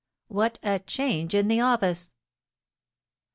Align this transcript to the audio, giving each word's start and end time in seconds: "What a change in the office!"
"What 0.29 0.57
a 0.63 0.79
change 0.79 1.35
in 1.35 1.47
the 1.47 1.59
office!" 1.61 2.15